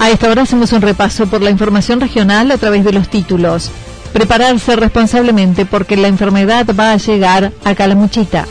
A 0.00 0.08
esta 0.08 0.30
hora 0.30 0.42
hacemos 0.42 0.72
un 0.72 0.80
repaso 0.80 1.26
por 1.26 1.42
la 1.42 1.50
información 1.50 2.00
regional 2.00 2.50
a 2.50 2.56
través 2.56 2.84
de 2.84 2.92
los 2.92 3.10
títulos. 3.10 3.70
Prepararse 4.14 4.74
responsablemente 4.74 5.66
porque 5.66 5.94
la 5.98 6.08
enfermedad 6.08 6.66
va 6.74 6.92
a 6.92 6.96
llegar 6.96 7.52
a 7.64 7.74
Calamuchita. 7.74 8.46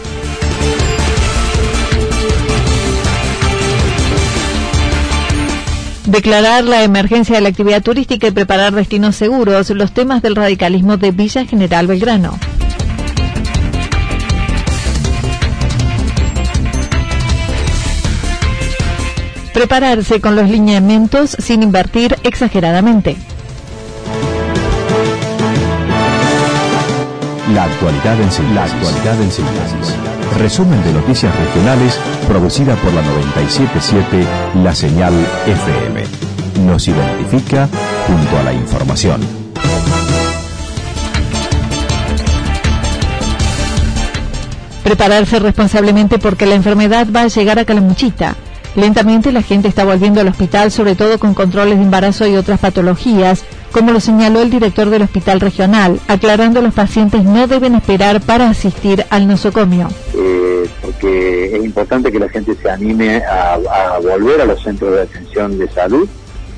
Declarar 6.06 6.66
la 6.66 6.84
emergencia 6.84 7.34
de 7.36 7.42
la 7.42 7.50
actividad 7.50 7.82
turística 7.82 8.28
y 8.28 8.32
preparar 8.32 8.74
destinos 8.76 9.16
seguros, 9.16 9.72
los 9.72 9.92
temas 9.92 10.22
del 10.22 10.36
radicalismo 10.36 10.98
de 10.98 11.10
Villa 11.10 11.46
General 11.46 11.88
Belgrano. 11.88 12.38
Prepararse 19.60 20.22
con 20.22 20.38
los 20.38 20.50
lineamientos 20.50 21.32
sin 21.38 21.64
invertir 21.64 22.16
exageradamente. 22.24 23.18
La 27.54 27.66
actualidad 27.66 28.22
en 28.22 28.32
síntesis. 29.30 29.96
Resumen 30.38 30.82
de 30.86 30.94
noticias 30.94 31.36
regionales 31.38 32.00
producida 32.30 32.76
por 32.76 32.94
la 32.94 33.02
977 33.02 34.26
La 34.64 34.74
Señal 34.74 35.14
FM. 35.46 36.06
Nos 36.66 36.88
identifica 36.88 37.68
junto 38.08 38.38
a 38.40 38.44
la 38.44 38.54
información. 38.54 39.20
Prepararse 44.86 45.38
responsablemente 45.40 46.18
porque 46.18 46.46
la 46.46 46.56
enfermedad 46.56 47.08
va 47.14 47.24
a 47.24 47.28
llegar 47.28 47.60
a 47.60 47.66
Calamuchita. 47.66 48.38
Lentamente 48.80 49.34
la 49.34 49.42
gente 49.42 49.68
está 49.68 49.84
volviendo 49.84 50.22
al 50.22 50.30
hospital, 50.30 50.72
sobre 50.72 50.96
todo 50.96 51.20
con 51.20 51.34
controles 51.34 51.78
de 51.78 51.84
embarazo 51.84 52.26
y 52.26 52.38
otras 52.38 52.62
patologías, 52.62 53.44
como 53.74 53.92
lo 53.92 54.00
señaló 54.00 54.42
el 54.42 54.50
director 54.50 54.90
del 54.90 55.02
hospital 55.02 55.42
regional, 55.42 56.00
aclarando 56.08 56.62
los 56.62 56.74
pacientes 56.74 57.26
no 57.26 57.46
deben 57.46 57.76
esperar 57.76 58.22
para 58.22 58.50
asistir 58.50 59.06
al 59.10 59.28
nosocomio. 59.28 59.90
Eh, 60.16 60.70
porque 60.82 61.58
es 61.58 61.66
importante 61.66 62.10
que 62.10 62.20
la 62.20 62.30
gente 62.30 62.56
se 62.56 62.70
anime 62.70 63.22
a, 63.26 63.58
volver 64.02 64.40
a 64.40 64.46
los 64.46 64.64
centros 64.64 64.94
de 64.94 65.02
atención 65.02 65.58
de 65.58 65.68
salud 65.68 66.08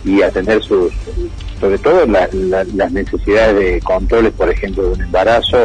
y 0.06 0.22
atender 0.22 0.62
sus, 0.62 0.94
sobre 1.60 1.80
todo 1.80 2.06
las 2.06 2.92
necesidades 2.92 3.56
de 3.56 3.82
controles, 3.82 4.32
por 4.34 4.48
ejemplo, 4.48 4.84
de 4.84 4.90
un 4.92 5.02
embarazo 5.02 5.58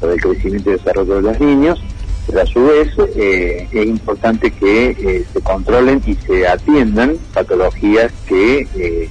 o 0.00 0.06
del 0.06 0.20
crecimiento 0.20 0.70
y 0.70 0.74
desarrollo 0.74 1.16
de 1.16 1.22
los 1.22 1.40
niños 1.40 1.82
pero 2.28 2.42
a 2.42 2.46
su 2.46 2.62
vez 2.66 2.88
eh, 3.16 3.66
es 3.72 3.86
importante 3.86 4.50
que 4.50 4.90
eh, 4.90 5.24
se 5.32 5.40
controlen 5.40 6.02
y 6.06 6.14
se 6.14 6.46
atiendan 6.46 7.16
patologías 7.32 8.12
que, 8.26 8.68
eh, 8.76 9.08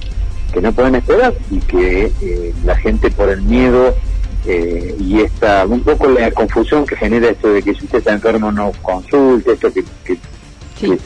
que 0.52 0.60
no 0.60 0.72
pueden 0.72 0.94
esperar 0.94 1.34
y 1.50 1.58
que 1.58 2.12
la 2.64 2.76
gente 2.76 3.10
por 3.10 3.28
el 3.28 3.42
miedo 3.42 3.94
y 4.46 5.20
esta 5.20 5.66
un 5.66 5.82
poco 5.82 6.08
la 6.08 6.30
confusión 6.30 6.86
que 6.86 6.96
genera 6.96 7.28
esto 7.28 7.52
de 7.52 7.62
que 7.62 7.74
si 7.74 7.84
usted 7.84 7.98
está 7.98 8.14
enfermo 8.14 8.50
no 8.50 8.72
consulte, 8.80 9.52
esto 9.52 9.70
que, 9.72 9.84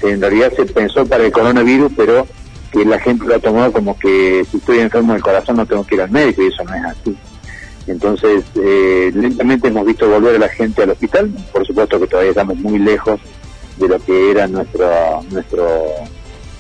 en 0.03 0.21
realidad 0.21 0.53
se 0.55 0.67
pensó 0.67 1.05
para 1.07 1.25
el 1.25 1.33
coronavirus, 1.33 1.91
pero 1.97 2.27
que 2.71 2.85
la 2.85 3.01
gente 3.01 3.25
lo 3.25 3.35
ha 3.35 3.39
tomado 3.41 3.73
como 3.73 3.99
que 3.99 4.47
si 4.49 4.59
estoy 4.59 4.79
enfermo 4.79 5.15
del 5.15 5.23
corazón 5.23 5.57
no 5.57 5.67
tengo 5.67 5.85
que 5.85 5.97
ir 5.97 6.03
al 6.03 6.11
médico 6.11 6.43
y 6.43 6.47
eso 6.49 6.63
no 6.63 6.75
es 6.75 6.85
así. 6.85 7.17
Entonces, 7.87 8.45
eh, 8.55 9.11
lentamente 9.15 9.69
hemos 9.69 9.85
visto 9.87 10.09
volver 10.09 10.37
a 10.37 10.39
la 10.39 10.49
gente 10.49 10.83
al 10.83 10.91
hospital. 10.91 11.31
Por 11.53 11.67
supuesto 11.67 11.99
que 11.99 12.07
todavía 12.07 12.31
estamos 12.31 12.57
muy 12.59 12.79
lejos 12.79 13.21
de 13.77 13.89
lo 13.89 13.99
que 13.99 14.31
era 14.31 14.47
nuestro, 14.47 14.89
nuestro, 15.31 15.67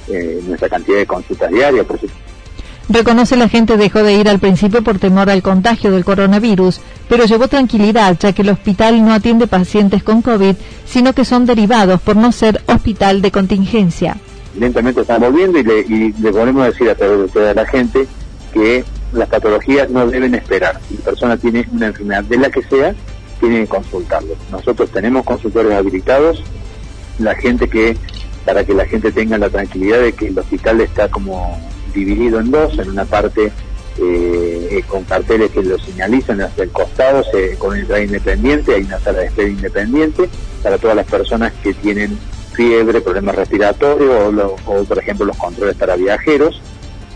eh, 0.08 0.40
nuestra 0.46 0.68
cantidad 0.68 0.98
de 0.98 1.06
consultas 1.06 1.50
diarias. 1.50 1.86
Por 1.86 2.00
Reconoce 2.88 3.36
la 3.36 3.48
gente 3.48 3.76
dejó 3.76 4.02
de 4.02 4.14
ir 4.14 4.28
al 4.28 4.40
principio 4.40 4.82
por 4.82 4.98
temor 4.98 5.30
al 5.30 5.42
contagio 5.42 5.92
del 5.92 6.04
coronavirus, 6.04 6.80
pero 7.08 7.24
llevó 7.24 7.48
tranquilidad 7.48 8.16
ya 8.18 8.32
que 8.32 8.42
el 8.42 8.50
hospital 8.50 9.04
no 9.04 9.12
atiende 9.12 9.46
pacientes 9.46 10.02
con 10.02 10.20
COVID, 10.20 10.56
sino 10.84 11.12
que 11.14 11.24
son 11.24 11.46
derivados 11.46 12.00
por 12.00 12.16
no 12.16 12.32
ser 12.32 12.60
hospital 12.66 13.22
de 13.22 13.30
contingencia. 13.30 14.16
Lentamente 14.58 15.00
estamos 15.00 15.30
volviendo 15.30 15.58
y 15.58 15.62
le, 15.62 15.80
y 15.80 16.12
le 16.12 16.32
decir 16.32 16.90
a 16.90 16.94
través 16.94 17.20
de 17.20 17.28
toda 17.28 17.54
la 17.54 17.64
gente 17.64 18.06
que 18.52 18.84
las 19.12 19.28
patologías 19.28 19.90
no 19.90 20.06
deben 20.06 20.34
esperar. 20.34 20.80
Si 20.88 20.96
la 20.96 21.04
persona 21.04 21.36
tiene 21.36 21.66
una 21.72 21.88
enfermedad 21.88 22.24
de 22.24 22.38
la 22.38 22.50
que 22.50 22.62
sea, 22.62 22.94
tiene 23.40 23.62
que 23.62 23.66
consultarlo. 23.68 24.34
Nosotros 24.50 24.90
tenemos 24.90 25.24
consultores 25.24 25.72
habilitados, 25.72 26.42
la 27.18 27.34
gente 27.34 27.68
que, 27.68 27.96
para 28.44 28.64
que 28.64 28.74
la 28.74 28.86
gente 28.86 29.12
tenga 29.12 29.38
la 29.38 29.50
tranquilidad 29.50 30.00
de 30.00 30.12
que 30.12 30.28
el 30.28 30.38
hospital 30.38 30.80
está 30.80 31.08
como 31.08 31.58
dividido 31.94 32.40
en 32.40 32.50
dos, 32.50 32.78
en 32.78 32.90
una 32.90 33.04
parte 33.04 33.52
eh, 33.98 34.68
eh, 34.70 34.82
con 34.86 35.04
carteles 35.04 35.50
que 35.50 35.62
lo 35.62 35.78
señalizan 35.78 36.40
hacia 36.40 36.64
el 36.64 36.70
costado, 36.70 37.22
se, 37.24 37.56
con 37.58 37.76
entrada 37.76 38.02
independiente, 38.02 38.74
hay 38.74 38.84
una 38.84 38.98
sala 39.00 39.18
de 39.18 39.26
espera 39.26 39.48
independiente 39.48 40.28
para 40.62 40.78
todas 40.78 40.96
las 40.96 41.06
personas 41.06 41.52
que 41.62 41.74
tienen 41.74 42.18
fiebre, 42.54 43.00
problemas 43.00 43.34
respiratorios 43.34 44.10
o, 44.10 44.56
o 44.66 44.84
por 44.84 44.98
ejemplo 44.98 45.26
los 45.26 45.36
controles 45.36 45.74
para 45.76 45.96
viajeros 45.96 46.60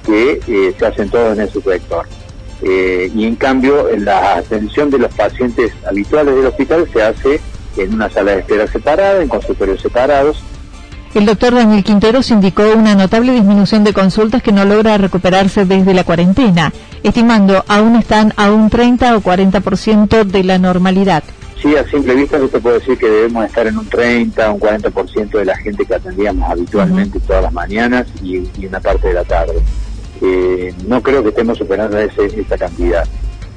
que 0.07 0.41
eh, 0.47 0.75
se 0.79 0.87
hacen 0.87 1.11
todos 1.11 1.37
en 1.37 1.45
ese 1.45 1.61
sector. 1.61 2.07
Eh, 2.63 3.11
y 3.15 3.25
en 3.25 3.37
cambio, 3.37 3.87
la 3.99 4.37
atención 4.37 4.91
de 4.91 4.99
los 4.99 5.13
pacientes 5.15 5.73
habituales 5.87 6.35
del 6.35 6.47
hospital 6.47 6.89
se 6.93 7.03
hace 7.03 7.41
en 7.77 7.95
una 7.95 8.09
sala 8.09 8.33
de 8.33 8.39
espera 8.41 8.67
separada, 8.67 9.23
en 9.23 9.29
consultorios 9.29 9.81
separados. 9.83 10.43
El 11.15 11.27
doctor 11.27 11.55
Daniel 11.55 11.85
Quinteros 11.85 12.31
indicó 12.31 12.63
una 12.77 12.95
notable 12.95 13.33
disminución 13.33 13.85
de 13.85 13.93
consultas 13.93 14.43
que 14.43 14.53
no 14.53 14.65
logra 14.65 14.99
recuperarse 14.99 15.65
desde 15.65 15.95
la 15.95 16.05
cuarentena, 16.05 16.73
estimando 17.03 17.65
aún 17.69 17.97
están 17.97 18.33
a 18.37 18.51
un 18.51 18.69
30 18.69 19.17
o 19.17 19.21
40% 19.21 20.25
de 20.25 20.45
la 20.45 20.59
normalidad. 20.59 21.25
Sí, 21.63 21.75
a 21.75 21.89
simple 21.89 22.15
vista 22.15 22.39
se 22.39 22.61
puede 22.61 22.81
decir 22.81 22.99
que 22.99 23.09
debemos 23.09 23.47
estar 23.47 23.67
en 23.67 23.79
un 23.79 23.87
30, 23.87 24.51
un 24.51 24.61
40% 24.61 25.31
de 25.39 25.45
la 25.45 25.57
gente 25.57 25.87
que 25.87 25.95
atendíamos 25.95 26.51
habitualmente 26.51 27.19
todas 27.21 27.45
las 27.45 27.53
mañanas 27.53 28.07
y, 28.23 28.43
y 28.59 28.67
una 28.67 28.81
parte 28.81 29.09
de 29.09 29.15
la 29.15 29.25
tarde. 29.25 29.63
Eh, 30.23 30.75
no 30.87 31.03
creo 31.03 31.23
que 31.23 31.31
estemos 31.31 31.59
superando 31.59 31.99
ese, 31.99 32.27
esa 32.41 32.57
cantidad. 32.57 33.05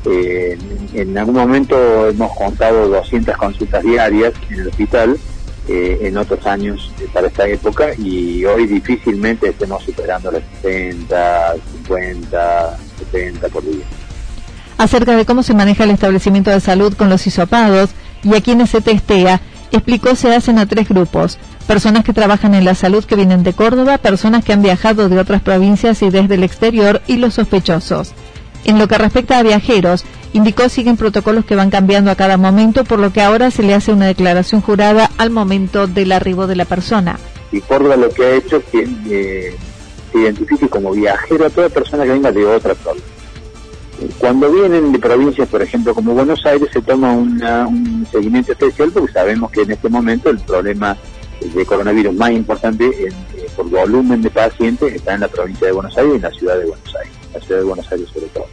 Eh, 0.06 0.58
en 0.94 1.18
algún 1.18 1.36
momento 1.36 2.08
hemos 2.08 2.32
contado 2.36 2.88
200 2.88 3.36
consultas 3.38 3.84
diarias 3.84 4.34
en 4.50 4.60
el 4.62 4.68
hospital, 4.70 5.18
eh, 5.68 6.00
en 6.02 6.18
otros 6.18 6.46
años 6.46 6.92
para 7.14 7.28
esta 7.28 7.48
época, 7.48 7.90
y 7.98 8.46
hoy 8.46 8.66
difícilmente 8.66 9.50
estemos 9.50 9.84
superando 9.84 10.32
las 10.32 10.44
60, 10.62 11.56
50, 11.84 12.78
70 13.12 13.48
por 13.50 13.64
día. 13.64 13.86
Acerca 14.78 15.16
de 15.16 15.26
cómo 15.26 15.44
se 15.44 15.54
maneja 15.54 15.84
el 15.84 15.92
establecimiento 15.92 16.52
de 16.52 16.62
salud 16.62 16.94
con 16.94 17.10
los 17.10 17.28
hisopados 17.28 17.90
y 18.24 18.34
a 18.36 18.42
quienes 18.42 18.70
se 18.70 18.82
testea, 18.82 19.42
explicó 19.72 20.16
se 20.16 20.34
hacen 20.36 20.58
a 20.60 20.66
tres 20.66 20.90
grupos 20.90 21.38
personas 21.68 22.04
que 22.04 22.14
trabajan 22.14 22.56
en 22.56 22.66
la 22.66 22.74
salud 22.74 23.06
que 23.06 23.16
vienen 23.16 23.44
de 23.44 23.54
Córdoba, 23.54 24.00
personas 24.00 24.44
que 24.44 24.54
han 24.54 24.64
viajado 24.64 25.08
de 25.08 25.20
otras 25.20 25.42
provincias 25.44 26.02
y 26.02 26.10
desde 26.10 26.34
el 26.34 26.44
exterior 26.44 27.02
y 27.06 27.18
los 27.18 27.36
sospechosos. 27.36 28.14
En 28.66 28.80
lo 28.80 28.88
que 28.88 28.98
respecta 28.98 29.38
a 29.38 29.44
viajeros, 29.44 30.04
indicó 30.34 30.68
siguen 30.68 30.98
protocolos 30.98 31.46
que 31.46 31.56
van 31.56 31.70
cambiando 31.70 32.10
a 32.10 32.16
cada 32.16 32.38
momento, 32.38 32.84
por 32.84 33.00
lo 33.00 33.14
que 33.14 33.22
ahora 33.22 33.52
se 33.52 33.62
le 33.62 33.76
hace 33.76 33.94
una 33.94 34.08
declaración 34.08 34.62
jurada 34.62 35.12
al 35.18 35.30
momento 35.30 35.86
del 35.86 36.12
arribo 36.12 36.48
de 36.48 36.56
la 36.56 36.66
persona. 36.66 37.20
Y 37.52 37.62
Córdoba 37.62 37.96
lo 37.96 38.10
que 38.10 38.26
ha 38.26 38.36
hecho 38.36 38.58
es 38.58 38.64
que 38.66 38.88
eh, 39.10 39.56
se 40.12 40.20
identifique 40.20 40.68
como 40.70 40.92
viajero 40.92 41.46
a 41.46 41.50
toda 41.50 41.70
persona 41.70 42.04
que 42.04 42.12
venga 42.12 42.32
de 42.32 42.46
otra 42.46 42.74
provincia. 42.74 43.19
Cuando 44.18 44.52
vienen 44.52 44.92
de 44.92 45.00
provincias, 45.00 45.48
por 45.50 45.62
ejemplo, 45.62 45.94
como 45.94 46.14
Buenos 46.14 46.46
Aires, 46.46 46.70
se 46.72 46.82
toma 46.82 47.12
un 47.14 48.08
seguimiento 48.12 48.54
especial 48.54 48.92
porque 48.92 49.12
sabemos 49.12 49.52
que 49.52 49.62
en 49.62 49.72
este 49.72 49.90
momento 49.90 50.30
el 50.30 50.40
problema 50.40 50.98
de 51.42 51.66
coronavirus 51.66 52.14
más 52.16 52.32
importante 52.32 52.86
eh, 52.86 53.12
por 53.56 53.70
volumen 53.70 54.22
de 54.22 54.30
pacientes 54.30 54.94
está 54.94 55.16
en 55.16 55.22
la 55.22 55.28
provincia 55.28 55.68
de 55.68 55.74
Buenos 55.74 55.98
Aires 55.98 56.14
y 56.14 56.16
en 56.18 56.22
la 56.22 56.32
ciudad 56.32 56.58
de 56.58 56.66
Buenos 56.66 56.96
Aires, 56.96 57.14
la 57.34 57.40
ciudad 57.40 57.60
de 57.60 57.66
Buenos 57.66 57.92
Aires 57.92 58.10
sobre 58.14 58.28
todo. 58.28 58.46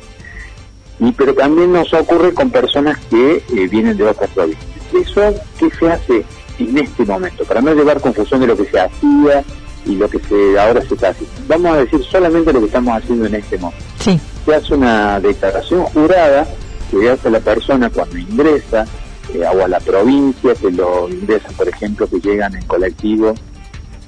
Y, 1.01 1.13
pero 1.13 1.35
también 1.35 1.73
nos 1.73 1.93
ocurre 1.93 2.33
con 2.33 2.51
personas 2.51 2.99
que 3.07 3.37
eh, 3.37 3.69
vienen 3.69 3.97
de 3.97 4.05
otras 4.05 4.31
provincias. 4.31 4.67
¿Eso 4.95 5.35
qué 5.59 5.69
se 5.79 5.91
hace 5.91 6.25
en 6.59 6.79
este 6.79 7.05
momento? 7.05 7.45
Para 7.45 7.61
no 7.61 7.75
llevar 7.75 8.01
confusión 8.01 8.41
de 8.41 8.47
lo 8.47 8.57
que 8.57 8.65
se 8.65 8.81
hacía 8.81 9.45
y 9.85 9.97
lo 9.97 10.09
que 10.09 10.19
se 10.21 10.59
ahora 10.59 10.81
se 10.83 10.95
está 10.95 11.09
haciendo. 11.11 11.35
Vamos 11.49 11.73
a 11.73 11.79
decir 11.79 12.03
solamente 12.05 12.53
lo 12.53 12.61
que 12.61 12.67
estamos 12.67 12.97
haciendo 12.97 13.27
en 13.27 13.35
este 13.35 13.59
momento. 13.59 13.85
Sí. 14.01 14.19
Se 14.47 14.55
hace 14.55 14.75
una 14.75 15.19
declaración 15.19 15.83
jurada 15.87 16.47
que 16.89 17.11
hace 17.11 17.31
la 17.31 17.41
persona 17.41 17.91
cuando 17.91 18.17
ingresa 18.17 18.87
eh, 19.35 19.43
o 19.43 19.65
a 19.65 19.67
la 19.67 19.81
provincia, 19.81 20.55
que 20.55 20.71
lo 20.71 21.09
ingresan, 21.09 21.53
por 21.55 21.69
ejemplo, 21.69 22.09
que 22.09 22.21
llegan 22.21 22.55
en 22.55 22.65
colectivo 22.67 23.35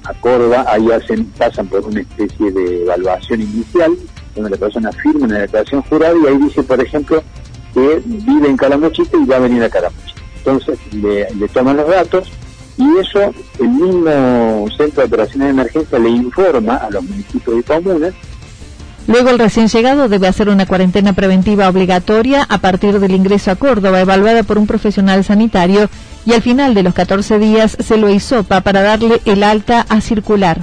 a 0.05 0.13
Córdoba, 0.13 0.65
ahí 0.69 0.89
hacen, 0.91 1.25
pasan 1.37 1.67
por 1.67 1.81
una 1.81 1.99
especie 1.99 2.51
de 2.51 2.83
evaluación 2.83 3.41
inicial, 3.41 3.97
donde 4.33 4.51
la 4.51 4.55
persona 4.55 4.93
firma 4.93 5.25
una 5.25 5.39
declaración 5.39 5.81
jurada 5.81 6.15
y 6.23 6.27
ahí 6.27 6.37
dice, 6.37 6.63
por 6.63 6.79
ejemplo, 6.79 7.21
que 7.73 8.01
vive 8.05 8.47
en 8.47 8.55
Calamuchita 8.55 9.17
y 9.17 9.25
va 9.25 9.35
a 9.35 9.39
venir 9.39 9.61
a 9.61 9.69
Calamuchita. 9.69 10.21
Entonces 10.37 10.79
le, 10.93 11.25
toman 11.49 11.75
los 11.75 11.89
datos 11.89 12.31
y 12.77 12.97
eso 12.97 13.33
el 13.59 13.67
mismo 13.67 14.67
Centro 14.77 15.01
de 15.01 15.07
Operaciones 15.07 15.47
de 15.47 15.51
Emergencia 15.51 15.99
le 15.99 16.09
informa 16.09 16.77
a 16.77 16.89
los 16.89 17.03
municipios 17.03 17.59
y 17.59 17.63
comunas 17.63 18.13
Luego 19.09 19.31
el 19.31 19.39
recién 19.39 19.67
llegado 19.69 20.07
debe 20.07 20.27
hacer 20.27 20.49
una 20.49 20.67
cuarentena 20.67 21.13
preventiva 21.13 21.67
obligatoria 21.67 22.45
a 22.47 22.59
partir 22.59 22.99
del 22.99 23.15
ingreso 23.15 23.49
a 23.49 23.55
Córdoba, 23.55 24.01
evaluada 24.01 24.43
por 24.43 24.59
un 24.59 24.67
profesional 24.67 25.23
sanitario, 25.23 25.89
y 26.27 26.33
al 26.33 26.43
final 26.43 26.75
de 26.75 26.83
los 26.83 26.93
14 26.93 27.39
días 27.39 27.75
se 27.79 27.97
lo 27.97 28.07
hisopa 28.07 28.61
para 28.61 28.83
darle 28.83 29.19
el 29.25 29.41
alta 29.41 29.83
a 29.89 29.99
circular. 29.99 30.59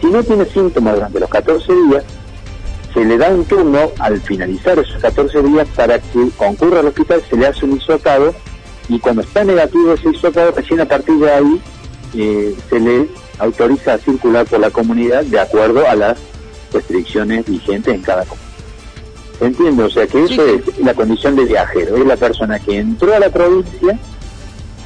Si 0.00 0.08
no 0.08 0.20
tiene 0.24 0.46
síntomas 0.46 0.96
durante 0.96 1.20
los 1.20 1.30
14 1.30 1.72
días, 1.72 2.04
se 2.92 3.04
le 3.04 3.16
da 3.16 3.28
un 3.28 3.44
turno 3.44 3.92
al 4.00 4.20
finalizar 4.20 4.76
esos 4.80 5.00
14 5.00 5.40
días 5.44 5.68
para 5.76 6.00
que 6.00 6.30
concurra 6.36 6.80
al 6.80 6.88
hospital, 6.88 7.22
se 7.30 7.36
le 7.36 7.46
hace 7.46 7.64
un 7.64 7.76
hisopado 7.76 8.34
y 8.88 8.98
cuando 8.98 9.22
está 9.22 9.44
negativo 9.44 9.94
ese 9.94 10.10
hisopado, 10.10 10.50
recién 10.56 10.80
a 10.80 10.86
partir 10.86 11.14
de 11.14 11.30
ahí 11.32 11.62
eh, 12.16 12.56
se 12.68 12.80
le 12.80 13.08
autoriza 13.38 13.94
a 13.94 13.98
circular 13.98 14.44
por 14.44 14.58
la 14.58 14.70
comunidad 14.70 15.22
de 15.22 15.38
acuerdo 15.38 15.88
a 15.88 15.94
las 15.94 16.18
restricciones 16.72 17.46
vigentes 17.46 17.94
en 17.94 18.02
cada 18.02 18.24
comunidad. 18.24 18.48
¿Entiende? 19.40 19.82
O 19.84 19.90
sea 19.90 20.06
que 20.06 20.24
eso 20.24 20.44
es 20.46 20.78
la 20.78 20.94
condición 20.94 21.36
de 21.36 21.44
viajero, 21.44 21.96
es 21.96 22.06
la 22.06 22.16
persona 22.16 22.58
que 22.58 22.78
entró 22.78 23.14
a 23.14 23.20
la 23.20 23.30
provincia, 23.30 23.98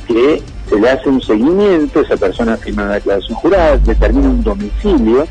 que 0.06 0.42
se 0.68 0.78
le 0.78 0.90
hace 0.90 1.08
un 1.08 1.22
seguimiento, 1.22 2.00
esa 2.00 2.16
persona 2.16 2.56
firma 2.56 2.84
una 2.84 2.94
declaración 2.94 3.34
jurada, 3.36 3.78
determina 3.78 4.28
un 4.28 4.42
domicilio, 4.42 5.26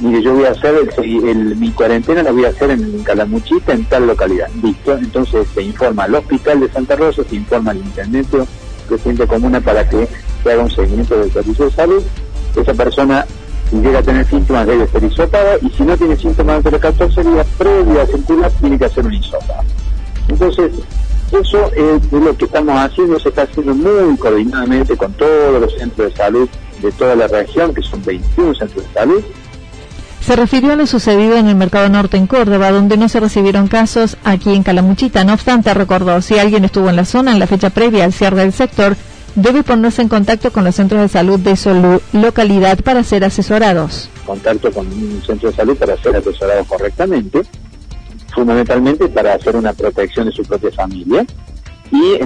mire, 0.00 0.22
yo 0.22 0.34
voy 0.34 0.44
a 0.44 0.50
hacer 0.50 0.74
el, 0.98 1.56
mi 1.56 1.70
cuarentena 1.70 2.22
la 2.22 2.32
voy 2.32 2.44
a 2.44 2.48
hacer 2.48 2.70
en 2.70 3.02
Calamuchita, 3.04 3.72
en 3.72 3.84
tal 3.84 4.06
localidad. 4.06 4.48
Listo, 4.62 4.96
entonces 4.96 5.46
se 5.54 5.62
informa 5.62 6.04
al 6.04 6.16
hospital 6.16 6.60
de 6.60 6.68
Santa 6.68 6.96
Rosa, 6.96 7.22
se 7.28 7.36
informa 7.36 7.70
al 7.70 7.78
intendente, 7.78 8.38
presidente 8.88 9.26
comuna 9.26 9.60
para 9.60 9.88
que 9.88 10.08
se 10.42 10.52
haga 10.52 10.64
un 10.64 10.70
seguimiento 10.70 11.18
del 11.18 11.32
servicio 11.32 11.66
de 11.66 11.70
salud. 11.72 12.02
Esa 12.56 12.74
persona 12.74 13.26
si 13.70 13.76
llega 13.76 13.98
a 13.98 14.02
tener 14.02 14.26
síntomas 14.26 14.66
debe 14.66 14.86
ser 14.86 15.04
hisopada 15.04 15.56
y 15.60 15.70
si 15.70 15.82
no 15.82 15.96
tiene 15.96 16.16
síntomas 16.16 16.62
de 16.64 16.70
los 16.70 16.80
14 16.80 17.22
días 17.22 17.46
previo 17.56 18.00
a 18.00 18.06
circular 18.06 18.50
tiene 18.60 18.78
que 18.78 18.84
hacer 18.84 19.06
un 19.06 19.14
hisopado. 19.14 19.64
Entonces, 20.28 20.72
eso 21.32 21.72
es 21.72 22.12
lo 22.12 22.36
que 22.36 22.44
estamos 22.46 22.78
haciendo, 22.78 23.18
se 23.20 23.28
está 23.28 23.42
haciendo 23.42 23.74
muy 23.74 24.16
coordinadamente 24.16 24.96
con 24.96 25.12
todos 25.12 25.60
los 25.60 25.74
centros 25.74 26.10
de 26.10 26.16
salud 26.16 26.48
de 26.80 26.92
toda 26.92 27.16
la 27.16 27.26
región, 27.26 27.74
que 27.74 27.82
son 27.82 28.02
21 28.04 28.54
centros 28.54 28.86
de 28.86 28.92
salud. 28.94 29.22
Se 30.20 30.36
refirió 30.36 30.72
a 30.72 30.76
lo 30.76 30.86
sucedido 30.86 31.36
en 31.36 31.48
el 31.48 31.54
Mercado 31.54 31.88
Norte 31.88 32.16
en 32.16 32.26
Córdoba, 32.26 32.70
donde 32.70 32.96
no 32.96 33.08
se 33.08 33.20
recibieron 33.20 33.66
casos 33.68 34.16
aquí 34.24 34.54
en 34.54 34.62
Calamuchita. 34.62 35.24
No 35.24 35.32
obstante, 35.32 35.72
recordó, 35.74 36.20
si 36.22 36.38
alguien 36.38 36.64
estuvo 36.64 36.90
en 36.90 36.96
la 36.96 37.04
zona 37.04 37.32
en 37.32 37.38
la 37.38 37.46
fecha 37.46 37.70
previa 37.70 38.04
al 38.04 38.12
cierre 38.12 38.42
del 38.42 38.52
sector, 38.52 38.96
debe 39.34 39.62
ponerse 39.62 40.02
en 40.02 40.08
contacto 40.08 40.50
con 40.52 40.64
los 40.64 40.74
centros 40.74 41.00
de 41.00 41.08
salud 41.08 41.38
de 41.38 41.56
su 41.56 42.00
localidad 42.12 42.78
para 42.80 43.02
ser 43.02 43.24
asesorados. 43.24 44.10
Contacto 44.26 44.72
con 44.72 44.86
un 44.86 45.22
centro 45.26 45.50
de 45.50 45.56
salud 45.56 45.76
para 45.76 45.96
ser 45.98 46.16
asesorado 46.16 46.64
correctamente, 46.64 47.42
fundamentalmente 48.34 49.08
para 49.08 49.34
hacer 49.34 49.56
una 49.56 49.72
protección 49.72 50.26
de 50.26 50.32
su 50.32 50.42
propia 50.42 50.70
familia 50.72 51.26
y 51.90 52.18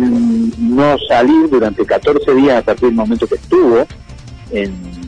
no 0.58 0.96
salir 1.08 1.48
durante 1.48 1.84
14 1.84 2.34
días 2.34 2.58
a 2.58 2.62
partir 2.62 2.88
del 2.88 2.96
momento 2.96 3.26
que 3.26 3.36
estuvo 3.36 3.86
en, 4.50 5.02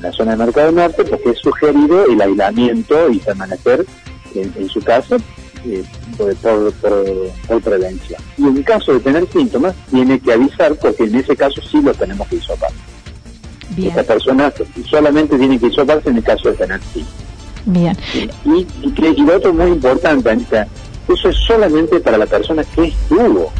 la 0.00 0.10
zona 0.12 0.30
de 0.30 0.46
Mercado 0.46 0.72
Norte, 0.72 1.04
porque 1.04 1.30
es 1.30 1.38
sugerido 1.40 2.06
el 2.06 2.18
aislamiento 2.22 3.10
y 3.10 3.18
permanecer 3.18 3.84
en 4.34 4.68
su 4.70 4.80
casa 4.80 5.18
eh, 5.74 5.84
por, 6.16 6.34
por, 7.46 7.60
prevención. 7.62 8.20
Y 8.36 8.44
en 8.44 8.62
caso 8.62 8.94
de 8.94 9.00
tener 9.00 9.26
síntomas, 9.30 9.74
tiene 9.90 10.18
que 10.18 10.32
avisar 10.32 10.74
porque 10.76 11.04
en 11.04 11.16
ese 11.16 11.36
caso 11.36 11.60
sí 11.62 11.80
lo 11.82 11.92
tenemos 11.94 12.26
que 12.28 12.36
hisopar. 12.36 12.70
Esta 13.76 14.02
persona 14.02 14.52
solamente 14.88 15.38
tiene 15.38 15.58
que 15.58 15.66
hisoparse 15.66 16.08
en 16.10 16.16
el 16.16 16.24
caso 16.24 16.50
de 16.50 16.56
tener 16.56 16.80
síntomas. 16.92 17.28
Bien. 17.66 17.96
Y, 18.44 18.66
y, 18.82 19.22
lo 19.22 19.36
otro 19.36 19.52
muy 19.52 19.70
importante, 19.70 20.30
Anita, 20.30 20.66
eso 21.08 21.28
es 21.28 21.36
solamente 21.36 22.00
para 22.00 22.18
la 22.18 22.26
persona 22.26 22.64
que 22.64 22.84
estuvo. 22.84 23.52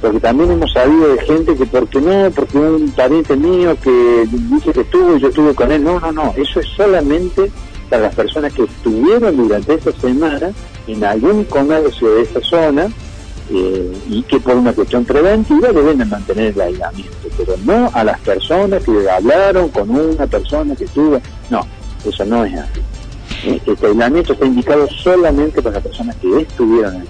Porque 0.00 0.20
también 0.20 0.52
hemos 0.52 0.72
sabido 0.72 1.14
de 1.14 1.22
gente 1.22 1.56
que, 1.56 1.66
porque 1.66 2.00
no? 2.00 2.30
Porque 2.30 2.58
un 2.58 2.90
pariente 2.90 3.34
mío 3.34 3.76
que 3.82 4.26
dice 4.30 4.72
que 4.72 4.82
estuvo 4.82 5.16
y 5.16 5.20
yo 5.20 5.28
estuve 5.28 5.54
con 5.54 5.72
él. 5.72 5.82
No, 5.82 5.98
no, 5.98 6.12
no. 6.12 6.34
Eso 6.36 6.60
es 6.60 6.66
solamente 6.76 7.50
para 7.88 8.02
las 8.02 8.14
personas 8.14 8.52
que 8.52 8.64
estuvieron 8.64 9.36
durante 9.36 9.74
esta 9.74 9.92
semana 9.92 10.52
en 10.86 11.04
algún 11.04 11.44
comercio 11.44 12.14
de 12.14 12.22
esa 12.22 12.40
zona 12.40 12.88
eh, 13.50 13.92
y 14.08 14.22
que 14.22 14.40
por 14.40 14.56
una 14.56 14.72
cuestión 14.72 15.04
preventiva 15.04 15.72
deben 15.72 16.08
mantener 16.08 16.52
el 16.54 16.60
aislamiento, 16.60 17.16
pero 17.36 17.54
no 17.64 17.90
a 17.92 18.04
las 18.04 18.18
personas 18.20 18.82
que 18.82 19.08
hablaron 19.08 19.68
con 19.68 19.90
una 19.90 20.26
persona 20.26 20.74
que 20.74 20.84
estuvo, 20.84 21.20
no, 21.50 21.66
eso 22.04 22.24
no 22.24 22.44
es 22.44 22.54
así. 22.58 22.80
Eh, 23.44 23.60
este 23.64 23.86
aislamiento 23.86 24.32
está 24.32 24.46
indicado 24.46 24.88
solamente 24.88 25.62
para 25.62 25.76
las 25.76 25.84
personas 25.84 26.16
que 26.16 26.40
estuvieron 26.40 26.96
ahí 26.96 27.08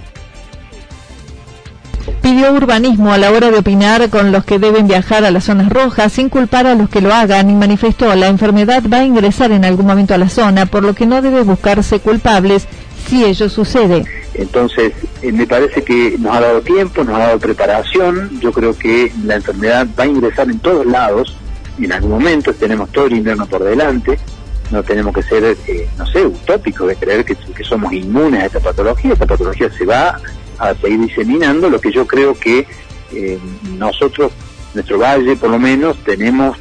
pidió 2.27 2.51
urbanismo 2.51 3.13
a 3.13 3.17
la 3.17 3.31
hora 3.31 3.51
de 3.51 3.59
opinar 3.59 4.09
con 4.09 4.33
los 4.33 4.43
que 4.43 4.59
deben 4.59 4.85
viajar 4.85 5.23
a 5.23 5.31
las 5.31 5.45
zonas 5.45 5.69
rojas 5.69 6.11
sin 6.11 6.27
culpar 6.27 6.67
a 6.67 6.75
los 6.75 6.89
que 6.89 6.99
lo 6.99 7.13
hagan 7.13 7.49
y 7.49 7.53
manifestó 7.53 8.13
la 8.15 8.27
enfermedad 8.27 8.83
va 8.91 8.97
a 8.97 9.05
ingresar 9.05 9.53
en 9.53 9.63
algún 9.63 9.85
momento 9.85 10.13
a 10.13 10.17
la 10.17 10.27
zona, 10.27 10.65
por 10.65 10.83
lo 10.83 10.93
que 10.93 11.05
no 11.05 11.21
debe 11.21 11.43
buscarse 11.43 12.01
culpables 12.01 12.67
si 13.07 13.23
ello 13.23 13.47
sucede. 13.47 14.03
Entonces, 14.33 14.91
eh, 15.21 15.31
me 15.31 15.47
parece 15.47 15.81
que 15.83 16.17
nos 16.19 16.35
ha 16.35 16.41
dado 16.41 16.59
tiempo, 16.59 17.01
nos 17.05 17.15
ha 17.15 17.19
dado 17.19 17.39
preparación, 17.39 18.29
yo 18.41 18.51
creo 18.51 18.77
que 18.77 19.09
la 19.23 19.35
enfermedad 19.35 19.87
va 19.97 20.03
a 20.03 20.07
ingresar 20.07 20.49
en 20.49 20.59
todos 20.59 20.85
lados, 20.85 21.33
en 21.79 21.93
algún 21.93 22.11
momento 22.11 22.53
tenemos 22.53 22.91
todo 22.91 23.05
el 23.05 23.13
invierno 23.13 23.45
por 23.45 23.63
delante, 23.63 24.19
no 24.69 24.83
tenemos 24.83 25.15
que 25.15 25.23
ser, 25.23 25.55
eh, 25.65 25.87
no 25.97 26.05
sé, 26.05 26.25
utópicos 26.25 26.89
de 26.89 26.97
creer 26.97 27.23
que, 27.23 27.37
que 27.37 27.63
somos 27.63 27.93
inmunes 27.93 28.43
a 28.43 28.45
esta 28.47 28.59
patología, 28.59 29.13
esta 29.13 29.25
patología 29.25 29.69
se 29.71 29.85
va 29.85 30.19
a 30.59 30.73
seguir 30.75 30.99
diseminando, 30.99 31.69
lo 31.69 31.79
que 31.79 31.91
yo 31.91 32.05
creo 32.05 32.33
que 32.33 32.67
eh, 33.13 33.39
nosotros, 33.77 34.31
nuestro 34.73 34.99
valle 34.99 35.35
por 35.35 35.49
lo 35.49 35.59
menos, 35.59 35.97
tenemos 36.03 36.57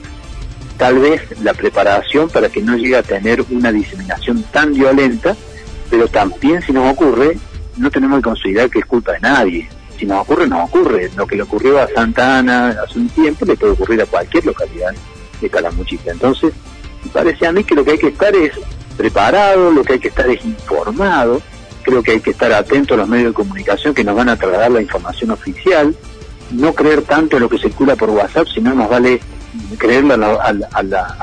tal 0.77 0.99
vez 0.99 1.23
la 1.43 1.55
preparación 1.55 2.29
para 2.29 2.49
que 2.49 2.63
no 2.63 2.77
llegue 2.77 2.97
a 2.97 3.03
tener 3.03 3.45
una 3.51 3.73
diseminación 3.73 4.43
tan 4.53 4.75
violenta, 4.75 5.37
pero 5.91 6.09
también 6.09 6.63
si 6.63 6.73
nos 6.73 6.93
ocurre, 6.93 7.39
no 7.77 7.91
tenemos 7.91 8.19
que 8.19 8.25
considerar 8.25 8.71
que 8.71 8.81
es 8.81 8.87
culpa 8.87 9.13
de 9.13 9.21
nadie. 9.21 9.69
Si 9.99 10.05
nos 10.05 10.23
ocurre, 10.23 10.47
nos 10.47 10.69
ocurre. 10.69 11.11
Lo 11.17 11.27
que 11.27 11.37
le 11.37 11.43
ocurrió 11.43 11.81
a 11.81 11.89
Santa 11.89 12.39
Ana 12.39 12.77
hace 12.85 12.99
un 12.99 13.09
tiempo 13.09 13.47
le 13.47 13.57
puede 13.57 13.73
ocurrir 13.73 14.03
a 14.03 14.07
cualquier 14.07 14.45
localidad 14.45 14.95
de 15.41 15.51
Calamuchita. 15.51 16.13
Entonces, 16.13 16.53
parece 17.13 17.47
a 17.47 17.53
mí 17.53 17.65
que 17.65 17.75
lo 17.75 17.85
que 17.85 17.93
hay 17.93 17.99
que 17.99 18.09
estar 18.09 18.35
es 18.35 18.53
preparado, 18.97 19.71
lo 19.71 19.83
que 19.83 19.95
hay 19.95 19.99
que 19.99 20.09
estar 20.09 20.29
es 20.29 20.45
informado, 20.45 21.41
creo 21.87 22.03
que 22.03 22.13
hay 22.13 22.21
que 22.21 22.31
estar 22.31 22.53
atentos 22.53 22.97
a 22.97 23.01
los 23.01 23.09
medios 23.09 23.29
de 23.29 23.35
comunicación 23.35 23.95
que 23.95 24.03
nos 24.03 24.17
van 24.17 24.29
a 24.29 24.37
trasladar 24.37 24.73
la 24.73 24.83
información 24.83 25.31
oficial, 25.31 25.95
no 26.51 26.75
creer 26.75 27.03
tanto 27.03 27.37
en 27.37 27.45
lo 27.45 27.49
que 27.49 27.59
circula 27.59 27.95
por 27.95 28.11
WhatsApp, 28.11 28.49
sino 28.53 28.75
nos 28.75 28.91
vale 28.91 29.21
creerle 29.79 30.15
a, 30.15 30.53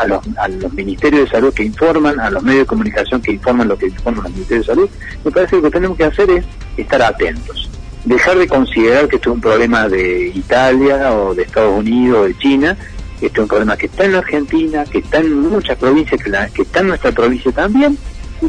los, 0.08 0.74
ministerios 0.74 1.25
de 1.25 1.29
salud 1.29 1.53
que 1.53 1.63
informan, 1.63 2.20
a 2.20 2.29
los 2.29 2.41
medios 2.41 2.62
de 2.62 2.65
comunicación 2.65 3.22
que 3.22 3.34
informan 3.34 3.67
lo 3.67 3.77
que 3.77 3.88
informan 3.88 4.24
los 4.24 4.32
ministerios 4.32 4.67
de 4.67 4.74
salud. 4.74 4.89
Me 5.24 5.32
parece 5.32 5.51
que 5.51 5.55
lo 5.58 5.63
que 5.63 5.72
tenemos 5.72 5.98
que 5.98 6.05
hacer 6.05 6.32
es 6.32 6.46
estar 6.77 7.01
atentos. 7.01 7.70
Dejar 8.05 8.38
de 8.38 8.48
considerar 8.48 9.08
que 9.08 9.17
esto 9.17 9.32
es 9.32 9.36
un 9.36 9.41
problema 9.41 9.88
de 9.89 10.29
Italia 10.34 11.13
o 11.13 11.36
de 11.36 11.43
Estados 11.43 11.77
Unidos 11.77 12.20
o 12.20 12.24
de 12.24 12.38
China, 12.38 12.77
esto 13.22 13.41
es 13.41 13.43
un 13.43 13.48
problema 13.48 13.77
que 13.77 13.86
está 13.86 14.05
en 14.05 14.13
la 14.13 14.17
Argentina, 14.20 14.86
que 14.86 15.00
está 15.00 15.20
en 15.20 15.41
muchas 15.41 15.77
provincias, 15.77 16.22
que, 16.22 16.32
que 16.53 16.62
está 16.62 16.79
en 16.79 16.88
nuestra 16.88 17.12
provincia 17.12 17.51
también, 17.51 17.98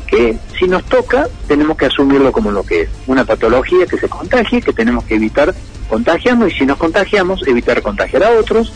que 0.02 0.36
si 0.58 0.66
nos 0.66 0.84
toca 0.84 1.28
tenemos 1.46 1.76
que 1.76 1.86
asumirlo 1.86 2.32
como 2.32 2.50
lo 2.50 2.62
que 2.62 2.82
es, 2.82 2.88
una 3.06 3.24
patología 3.24 3.86
que 3.86 3.98
se 3.98 4.08
contagie, 4.08 4.62
que 4.62 4.72
tenemos 4.72 5.04
que 5.04 5.14
evitar 5.16 5.54
contagiarnos 5.88 6.52
y 6.52 6.58
si 6.58 6.66
nos 6.66 6.78
contagiamos, 6.78 7.46
evitar 7.46 7.82
contagiar 7.82 8.24
a 8.24 8.30
otros. 8.30 8.72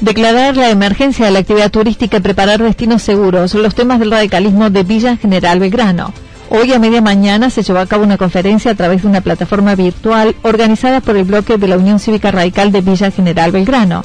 Declarar 0.00 0.56
la 0.56 0.70
emergencia 0.70 1.26
de 1.26 1.30
la 1.30 1.40
actividad 1.40 1.70
turística 1.70 2.16
y 2.16 2.20
preparar 2.20 2.62
destinos 2.62 3.02
seguros 3.02 3.50
son 3.50 3.62
los 3.62 3.74
temas 3.74 3.98
del 4.00 4.10
radicalismo 4.10 4.70
de 4.70 4.82
Villa 4.82 5.16
General 5.18 5.60
Belgrano. 5.60 6.14
Hoy 6.48 6.72
a 6.72 6.78
media 6.78 7.02
mañana 7.02 7.50
se 7.50 7.62
llevó 7.62 7.80
a 7.80 7.86
cabo 7.86 8.02
una 8.02 8.16
conferencia 8.16 8.72
a 8.72 8.74
través 8.74 9.02
de 9.02 9.08
una 9.08 9.20
plataforma 9.20 9.74
virtual 9.74 10.34
organizada 10.42 11.00
por 11.00 11.16
el 11.16 11.24
bloque 11.24 11.58
de 11.58 11.68
la 11.68 11.76
Unión 11.76 12.00
Cívica 12.00 12.30
Radical 12.30 12.72
de 12.72 12.80
Villa 12.80 13.10
General 13.10 13.52
Belgrano. 13.52 14.02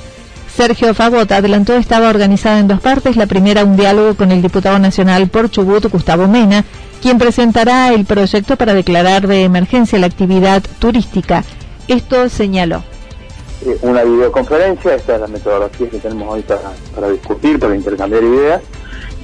Sergio 0.55 0.93
Fagota 0.93 1.37
adelantó 1.37 1.73
estaba 1.73 2.09
organizada 2.09 2.59
en 2.59 2.69
dos 2.69 2.79
partes. 2.79 3.17
La 3.17 3.27
primera, 3.27 3.65
un 3.65 3.75
diálogo 3.75 4.15
con 4.15 4.31
el 4.31 4.41
diputado 4.41 4.79
nacional 4.79 5.27
por 5.27 5.49
Chubut, 5.49 5.91
Gustavo 5.91 6.29
Mena, 6.29 6.63
quien 7.01 7.17
presentará 7.17 7.93
el 7.93 8.05
proyecto 8.05 8.55
para 8.55 8.73
declarar 8.73 9.27
de 9.27 9.43
emergencia 9.43 9.99
la 9.99 10.07
actividad 10.07 10.63
turística. 10.79 11.43
Esto 11.89 12.29
señaló. 12.29 12.83
Una 13.81 14.03
videoconferencia, 14.03 14.95
esta 14.95 15.15
es 15.15 15.21
la 15.21 15.27
metodología 15.27 15.89
que 15.89 15.97
tenemos 15.97 16.33
hoy 16.33 16.45
para 16.95 17.09
discutir, 17.09 17.59
para 17.59 17.75
intercambiar 17.75 18.23
ideas, 18.23 18.61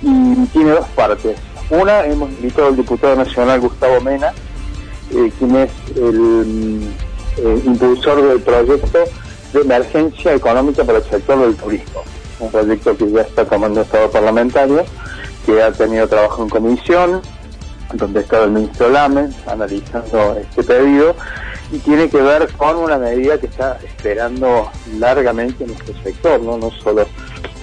y 0.01 0.45
tiene 0.47 0.71
dos 0.71 0.87
partes. 0.89 1.37
Una, 1.69 2.03
hemos 2.03 2.29
invitado 2.29 2.67
al 2.67 2.75
diputado 2.75 3.15
nacional 3.15 3.61
Gustavo 3.61 4.01
Mena, 4.01 4.33
eh, 5.11 5.31
quien 5.39 5.55
es 5.55 5.71
el 5.95 6.19
mm, 6.19 6.83
eh, 7.37 7.61
impulsor 7.65 8.21
del 8.21 8.41
proyecto 8.41 8.99
de 9.53 9.61
emergencia 9.61 10.33
económica 10.33 10.83
para 10.83 10.99
el 10.99 11.03
sector 11.03 11.39
del 11.39 11.55
turismo. 11.55 12.03
Un 12.39 12.51
proyecto 12.51 12.97
que 12.97 13.11
ya 13.11 13.21
está 13.21 13.45
tomando 13.45 13.81
estado 13.81 14.09
parlamentario, 14.09 14.83
que 15.45 15.61
ha 15.61 15.71
tenido 15.71 16.07
trabajo 16.07 16.43
en 16.43 16.49
comisión, 16.49 17.21
donde 17.93 18.21
está 18.21 18.43
el 18.43 18.51
ministro 18.51 18.89
Lame 18.89 19.29
analizando 19.47 20.37
este 20.39 20.63
pedido 20.63 21.15
y 21.71 21.77
tiene 21.79 22.09
que 22.09 22.21
ver 22.21 22.47
con 22.57 22.77
una 22.77 22.97
medida 22.97 23.37
que 23.39 23.47
está 23.47 23.79
esperando 23.83 24.69
largamente 24.97 25.65
nuestro 25.65 25.93
sector, 26.03 26.41
no, 26.41 26.57
no 26.57 26.71
solo 26.71 27.05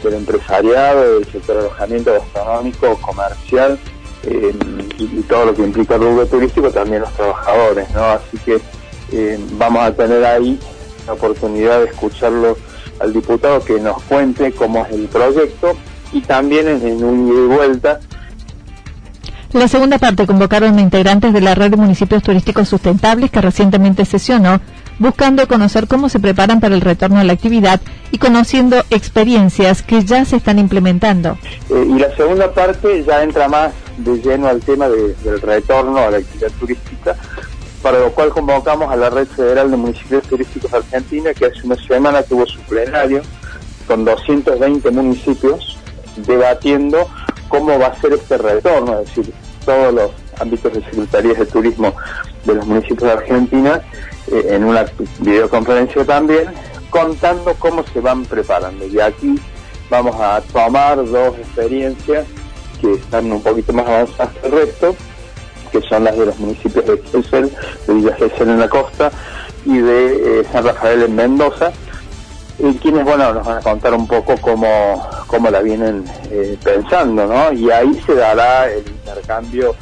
del 0.02 0.14
empresariado, 0.14 1.14
del 1.14 1.26
sector 1.30 1.58
alojamiento 1.58 2.12
gastronómico, 2.14 2.98
comercial, 3.00 3.78
eh, 4.24 4.54
y, 4.98 5.22
todo 5.22 5.46
lo 5.46 5.54
que 5.54 5.62
implica 5.62 5.96
el 5.96 6.02
rubro 6.02 6.26
turístico, 6.26 6.70
también 6.70 7.02
los 7.02 7.12
trabajadores, 7.12 7.90
¿no? 7.90 8.04
Así 8.04 8.38
que 8.44 8.60
eh, 9.12 9.38
vamos 9.52 9.82
a 9.82 9.92
tener 9.92 10.24
ahí 10.24 10.58
la 11.08 11.14
oportunidad 11.14 11.80
de 11.80 11.86
escucharlo 11.86 12.56
al 13.00 13.12
diputado 13.12 13.64
que 13.64 13.80
nos 13.80 14.02
cuente 14.02 14.52
cómo 14.52 14.84
es 14.84 14.92
el 14.92 15.06
proyecto 15.06 15.72
y 16.12 16.20
también 16.20 16.68
en, 16.68 17.02
un 17.02 17.28
ida 17.28 17.44
y 17.44 17.46
vuelta 17.46 18.00
la 19.52 19.66
segunda 19.66 19.96
parte 19.96 20.26
convocaron 20.26 20.76
a 20.76 20.80
integrantes 20.82 21.32
de 21.32 21.40
la 21.40 21.54
red 21.54 21.70
de 21.70 21.78
municipios 21.78 22.22
turísticos 22.22 22.68
sustentables 22.68 23.30
que 23.30 23.40
recientemente 23.40 24.04
sesionó, 24.04 24.60
buscando 24.98 25.48
conocer 25.48 25.88
cómo 25.88 26.10
se 26.10 26.20
preparan 26.20 26.60
para 26.60 26.74
el 26.74 26.82
retorno 26.82 27.18
a 27.18 27.24
la 27.24 27.32
actividad 27.32 27.80
y 28.10 28.18
conociendo 28.18 28.84
experiencias 28.90 29.82
que 29.82 30.04
ya 30.04 30.26
se 30.26 30.36
están 30.36 30.58
implementando. 30.58 31.38
Eh, 31.70 31.86
y 31.88 31.98
la 31.98 32.14
segunda 32.14 32.52
parte 32.52 33.02
ya 33.04 33.22
entra 33.22 33.48
más 33.48 33.72
de 33.96 34.18
lleno 34.18 34.48
al 34.48 34.60
tema 34.60 34.86
del 34.86 35.40
retorno 35.40 35.96
a 35.96 36.10
la 36.10 36.18
actividad 36.18 36.50
turística, 36.60 37.16
para 37.82 38.00
lo 38.00 38.12
cual 38.12 38.30
convocamos 38.30 38.90
a 38.90 38.96
la 38.96 39.10
Red 39.10 39.28
Federal 39.28 39.70
de 39.70 39.76
Municipios 39.76 40.24
Turísticos 40.24 40.72
Argentina, 40.72 41.32
que 41.32 41.46
hace 41.46 41.60
una 41.64 41.76
semana 41.76 42.22
tuvo 42.22 42.46
su 42.46 42.58
plenario 42.60 43.22
con 43.86 44.04
220 44.04 44.90
municipios 44.90 45.78
debatiendo 46.16 47.08
cómo 47.48 47.78
va 47.78 47.88
a 47.88 48.00
ser 48.00 48.12
este 48.12 48.36
retorno, 48.38 49.00
es 49.00 49.06
decir, 49.08 49.32
todos 49.64 49.94
los 49.94 50.10
ámbitos 50.40 50.72
de 50.72 50.82
secretarías 50.82 51.38
de 51.38 51.46
turismo 51.46 51.94
de 52.44 52.54
los 52.54 52.66
municipios 52.66 53.02
de 53.02 53.12
Argentina, 53.12 53.82
eh, 54.30 54.46
en 54.50 54.64
una 54.64 54.86
videoconferencia 55.20 56.04
también, 56.04 56.48
contando 56.90 57.54
cómo 57.58 57.84
se 57.92 58.00
van 58.00 58.24
preparando. 58.24 58.86
Y 58.86 59.00
aquí 59.00 59.38
vamos 59.90 60.16
a 60.20 60.40
tomar 60.52 60.96
dos 60.96 61.36
experiencias 61.38 62.26
que 62.80 62.94
están 62.94 63.30
un 63.32 63.42
poquito 63.42 63.72
más 63.72 63.86
avanzadas 63.86 64.34
que 64.34 64.46
el 64.46 64.52
resto, 64.52 64.96
que 65.70 65.80
son 65.82 66.04
las 66.04 66.16
de 66.16 66.26
los 66.26 66.38
municipios 66.38 66.86
de 66.86 66.98
Gesell, 67.10 67.50
de 67.86 67.94
Villa 67.94 68.14
Gesell 68.16 68.48
en 68.50 68.60
la 68.60 68.68
costa 68.68 69.10
y 69.64 69.78
de 69.78 70.40
eh, 70.40 70.46
San 70.52 70.64
Rafael 70.64 71.02
en 71.02 71.14
Mendoza, 71.14 71.72
y 72.58 72.74
quienes 72.74 73.04
bueno 73.04 73.32
nos 73.34 73.46
van 73.46 73.58
a 73.58 73.60
contar 73.60 73.94
un 73.94 74.06
poco 74.06 74.34
cómo, 74.40 75.06
cómo 75.26 75.50
la 75.50 75.60
vienen 75.60 76.04
eh, 76.30 76.56
pensando, 76.62 77.26
¿no? 77.26 77.52
Y 77.52 77.70
ahí 77.70 78.00
se 78.04 78.14
dará 78.14 78.68
el 78.68 78.86
intercambio 78.86 79.74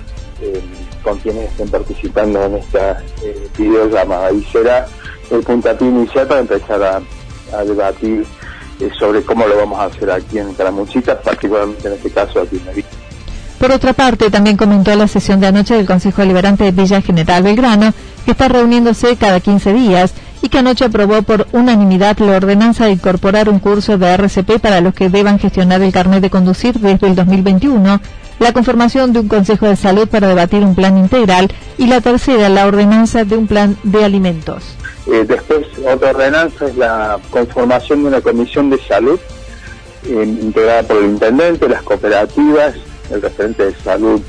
eh, 0.42 0.62
con 1.02 1.18
quienes 1.18 1.50
estén 1.50 1.68
participando 1.70 2.44
en 2.44 2.56
esta 2.56 3.00
videollamada. 3.56 4.26
Ahí 4.26 4.46
será 4.52 4.86
el 5.30 5.40
puntapié 5.40 5.88
inicial 5.88 6.26
para 6.26 6.40
empezar 6.40 6.82
a, 6.82 7.02
debatir 7.64 8.26
sobre 8.98 9.22
cómo 9.22 9.46
lo 9.46 9.56
vamos 9.56 9.78
a 9.78 9.84
hacer 9.84 10.10
aquí 10.10 10.38
en 10.38 10.52
Caramuchita, 10.54 11.18
particularmente 11.20 11.86
en 11.86 11.94
este 11.94 12.10
caso 12.10 12.40
aquí 12.40 12.56
en 12.56 12.64
México. 12.66 12.88
Por 13.66 13.74
otra 13.74 13.94
parte, 13.94 14.30
también 14.30 14.56
comentó 14.56 14.94
la 14.94 15.08
sesión 15.08 15.40
de 15.40 15.48
anoche 15.48 15.74
del 15.74 15.86
Consejo 15.86 16.22
Liberante 16.22 16.62
de 16.62 16.70
Villa 16.70 17.02
General 17.02 17.42
Belgrano, 17.42 17.92
que 18.24 18.30
está 18.30 18.46
reuniéndose 18.46 19.16
cada 19.16 19.40
15 19.40 19.72
días 19.72 20.14
y 20.40 20.48
que 20.48 20.58
anoche 20.58 20.84
aprobó 20.84 21.22
por 21.22 21.48
unanimidad 21.50 22.16
la 22.20 22.36
ordenanza 22.36 22.84
de 22.84 22.92
incorporar 22.92 23.48
un 23.48 23.58
curso 23.58 23.98
de 23.98 24.06
RCP 24.06 24.60
para 24.60 24.80
los 24.80 24.94
que 24.94 25.08
deban 25.08 25.40
gestionar 25.40 25.82
el 25.82 25.92
carnet 25.92 26.20
de 26.20 26.30
conducir 26.30 26.78
desde 26.78 27.08
el 27.08 27.16
2021, 27.16 28.00
la 28.38 28.52
conformación 28.52 29.12
de 29.12 29.18
un 29.18 29.26
Consejo 29.26 29.66
de 29.66 29.74
Salud 29.74 30.06
para 30.06 30.28
debatir 30.28 30.62
un 30.62 30.76
plan 30.76 30.96
integral 30.96 31.48
y 31.76 31.88
la 31.88 32.00
tercera, 32.00 32.48
la 32.48 32.68
ordenanza 32.68 33.24
de 33.24 33.36
un 33.36 33.48
plan 33.48 33.76
de 33.82 34.04
alimentos. 34.04 34.62
Eh, 35.08 35.24
después, 35.26 35.66
otra 35.92 36.10
ordenanza 36.10 36.66
es 36.66 36.76
la 36.76 37.18
conformación 37.30 38.02
de 38.02 38.08
una 38.10 38.20
comisión 38.20 38.70
de 38.70 38.78
salud 38.78 39.18
eh, 40.04 40.22
integrada 40.24 40.84
por 40.84 40.98
el 40.98 41.06
intendente, 41.06 41.68
las 41.68 41.82
cooperativas, 41.82 42.76
el 43.10 43.22
referente 43.22 43.66
de 43.66 43.74
salud 43.76 44.20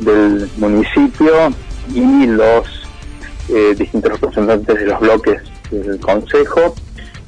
del 0.00 0.48
municipio 0.56 1.52
y 1.94 2.26
los 2.26 2.66
eh, 3.48 3.74
distintos 3.76 4.12
representantes 4.12 4.78
de 4.78 4.86
los 4.86 5.00
bloques 5.00 5.42
del 5.70 6.00
consejo, 6.00 6.74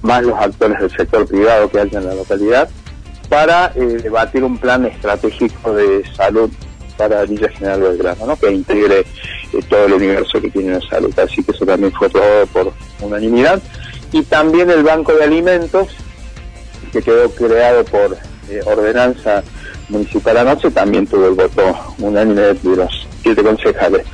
más 0.03 0.23
los 0.23 0.39
actores 0.39 0.79
del 0.81 0.91
sector 0.91 1.27
privado 1.27 1.71
que 1.71 1.81
hay 1.81 1.91
en 1.93 2.05
la 2.05 2.15
localidad, 2.15 2.69
para 3.29 3.69
debatir 3.71 4.43
un 4.43 4.57
plan 4.59 4.87
estratégico 4.87 5.75
de 5.75 6.03
salud 6.17 6.51
para 6.99 7.25
Villa 7.25 7.49
General 7.51 7.81
Belgrano, 7.81 8.27
¿no? 8.27 8.37
que 8.37 8.51
integre 8.51 9.01
eh, 9.01 9.61
todo 9.69 9.87
el 9.87 9.95
universo 9.95 10.41
que 10.41 10.51
tiene 10.51 10.73
la 10.73 10.81
salud. 10.89 11.17
Así 11.19 11.43
que 11.43 11.53
eso 11.53 11.65
también 11.65 11.93
fue 11.93 12.09
aprobado 12.09 12.47
por 12.49 12.73
unanimidad. 13.01 13.63
Y 14.13 14.23
también 14.23 14.71
el 14.71 14.83
Banco 14.83 15.15
de 15.15 15.25
Alimentos, 15.25 15.89
que 16.93 17.01
quedó 17.01 17.31
creado 17.31 17.85
por 17.85 18.19
eh, 18.51 18.61
ordenanza 18.65 19.43
municipal 19.89 20.37
anoche, 20.37 20.71
también 20.71 21.07
tuvo 21.07 21.27
el 21.29 21.35
voto 21.35 21.95
unánime 21.99 22.41
de 22.41 22.77
los 22.77 23.09
siete 23.23 23.43
concejales. 23.43 24.07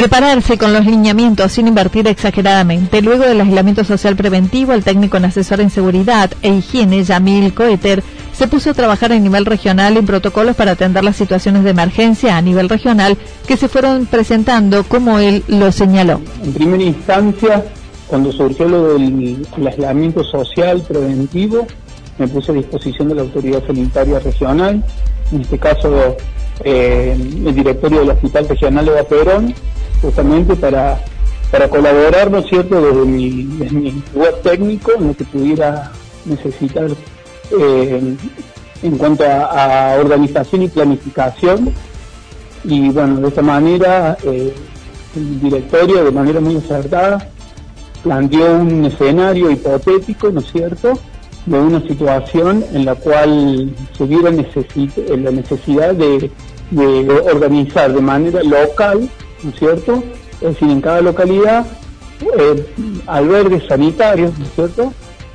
Prepararse 0.00 0.56
con 0.56 0.72
los 0.72 0.86
lineamientos 0.86 1.52
sin 1.52 1.68
invertir 1.68 2.08
exageradamente. 2.08 3.02
Luego 3.02 3.24
del 3.24 3.42
aislamiento 3.42 3.84
social 3.84 4.16
preventivo, 4.16 4.72
el 4.72 4.82
técnico 4.82 5.18
en 5.18 5.26
asesor 5.26 5.60
en 5.60 5.68
seguridad 5.68 6.30
e 6.40 6.48
higiene, 6.48 7.04
Yamil 7.04 7.52
Coeter, 7.52 8.02
se 8.40 8.48
puso 8.48 8.70
a 8.70 8.74
trabajar 8.74 9.12
a 9.12 9.18
nivel 9.18 9.44
regional 9.44 9.98
en 9.98 10.06
protocolos 10.06 10.56
para 10.56 10.70
atender 10.70 11.04
las 11.04 11.16
situaciones 11.16 11.62
de 11.62 11.72
emergencia 11.72 12.38
a 12.38 12.40
nivel 12.40 12.70
regional 12.70 13.18
que 13.46 13.58
se 13.58 13.68
fueron 13.68 14.06
presentando, 14.06 14.82
como 14.84 15.18
él 15.18 15.44
lo 15.46 15.70
señaló. 15.70 16.22
En 16.42 16.54
primera 16.54 16.82
instancia, 16.82 17.62
cuando 18.06 18.32
surgió 18.32 18.66
lo 18.66 18.94
del 18.94 19.46
aislamiento 19.66 20.24
social 20.24 20.82
preventivo, 20.88 21.66
me 22.16 22.26
puse 22.28 22.52
a 22.52 22.54
disposición 22.54 23.10
de 23.10 23.16
la 23.16 23.20
autoridad 23.20 23.62
sanitaria 23.66 24.18
regional, 24.20 24.82
en 25.32 25.40
este 25.42 25.58
caso 25.58 26.16
eh, 26.64 27.14
el 27.14 27.54
directorio 27.54 28.00
del 28.00 28.08
Hospital 28.08 28.48
Regional 28.48 28.86
de 28.86 29.04
Perón, 29.04 29.54
justamente 30.00 30.56
para, 30.56 30.98
para 31.50 31.68
colaborar, 31.68 32.30
¿no 32.30 32.38
es 32.38 32.46
cierto?, 32.46 32.80
desde 32.80 33.04
mi, 33.04 33.42
desde 33.58 33.92
lugar 34.14 34.32
técnico, 34.42 34.92
en 34.98 35.08
lo 35.08 35.14
que 35.14 35.24
pudiera 35.24 35.92
necesitar 36.24 36.88
eh, 37.50 38.16
en 38.82 38.98
cuanto 38.98 39.24
a, 39.24 39.96
organización 39.98 40.62
y 40.62 40.68
planificación. 40.68 41.72
Y 42.64 42.90
bueno, 42.90 43.20
de 43.20 43.28
esta 43.28 43.42
manera 43.42 44.16
el 45.16 45.40
directorio, 45.40 46.04
de 46.04 46.10
manera 46.10 46.40
muy 46.40 46.56
acertada, 46.56 47.28
planteó 48.02 48.56
un 48.56 48.84
escenario 48.84 49.50
hipotético, 49.50 50.30
¿no 50.30 50.40
es 50.40 50.52
cierto?, 50.52 50.92
de 51.46 51.58
una 51.58 51.80
situación 51.80 52.64
en 52.72 52.84
la 52.84 52.94
cual 52.94 53.74
se 53.96 54.04
viera 54.04 54.30
la 54.30 55.30
necesidad 55.30 55.94
de, 55.94 56.30
organizar 57.32 57.92
de 57.92 58.00
manera 58.00 58.42
local, 58.42 59.08
¿no 59.42 59.50
es 59.50 59.58
cierto?, 59.58 60.02
es 60.40 60.48
decir, 60.48 60.70
en 60.70 60.80
cada 60.80 61.00
localidad, 61.00 61.66
eh, 62.38 62.66
albergues 63.06 63.64
sanitarios, 63.66 64.38
¿no 64.38 64.44
es 64.44 64.52
cierto?, 64.54 64.92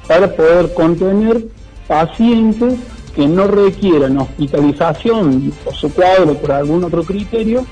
para 0.08 0.34
poder 0.36 0.74
contener 0.74 1.44
pacientes 1.88 2.76
que 3.16 3.28
no 3.28 3.48
requieran 3.48 4.18
hospitalización 4.18 5.54
por 5.64 5.74
su 5.74 5.92
cuadro 5.94 6.34
por 6.36 6.52
algún 6.52 6.84
otro 6.84 7.04
criterio 7.04 7.66